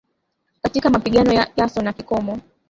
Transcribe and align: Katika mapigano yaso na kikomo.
Katika 0.61 0.89
mapigano 0.89 1.45
yaso 1.57 1.81
na 1.81 1.93
kikomo. 1.93 2.39